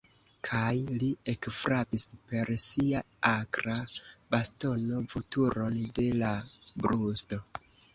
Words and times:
Kaj 0.47 0.77
li 1.03 1.09
ekfrapis 1.33 2.07
per 2.31 2.51
sia 2.65 3.03
akra 3.35 3.79
bastono 4.35 5.07
Vulturon 5.17 5.83
je 5.87 6.13
la 6.27 6.37
brusto. 6.85 7.45